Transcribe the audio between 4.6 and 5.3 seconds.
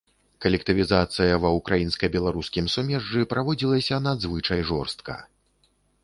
жорстка.